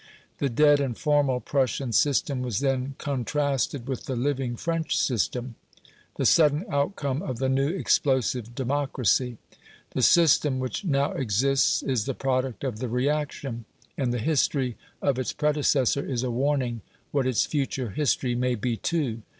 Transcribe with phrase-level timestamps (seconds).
[0.39, 5.53] The "dead and formal" Prussian system was then contrasted with the "living" French system
[6.15, 9.37] the sudden outcome of the new explosive democracy.
[9.91, 15.19] The system which now exists is the product of the reaction; and the history of
[15.19, 16.81] its predecessor is a warning
[17.11, 19.21] what its future history may be too.